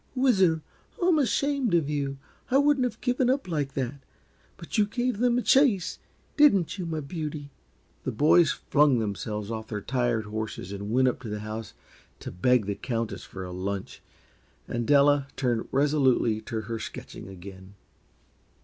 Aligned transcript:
"Whizzer, 0.15 0.63
I'm 0.99 1.19
ashamed 1.19 1.75
of 1.75 1.87
you! 1.87 2.17
I 2.49 2.57
wouldn't 2.57 2.85
have 2.85 3.01
given 3.01 3.29
in 3.29 3.37
like 3.45 3.73
that 3.75 4.01
but 4.57 4.75
you 4.75 4.87
gave 4.87 5.19
them 5.19 5.37
a 5.37 5.43
chase, 5.43 5.99
didn't 6.37 6.79
you, 6.79 6.87
my 6.87 7.01
beauty?" 7.01 7.51
The 8.03 8.11
boys 8.11 8.49
flung 8.51 8.97
themselves 8.97 9.51
off 9.51 9.67
their 9.67 9.79
tired 9.79 10.25
horses 10.25 10.71
and 10.71 10.89
went 10.89 11.07
up 11.07 11.21
to 11.21 11.29
the 11.29 11.41
house 11.41 11.75
to 12.21 12.31
beg 12.31 12.65
the 12.65 12.73
Countess 12.73 13.23
for 13.25 13.43
a 13.45 13.51
lunch, 13.51 14.01
and 14.67 14.87
Della 14.87 15.27
turned 15.35 15.67
resolutely 15.71 16.41
to 16.41 16.61
her 16.61 16.79
sketching 16.79 17.27
again. 17.27 17.75